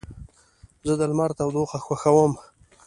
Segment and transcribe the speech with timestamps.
[0.87, 2.33] زه د لمر تودوخه خوښوم.